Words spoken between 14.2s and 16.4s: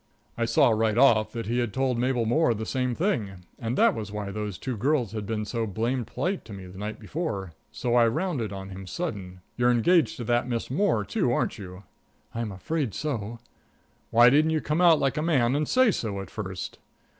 didn't you come out like a man and say so at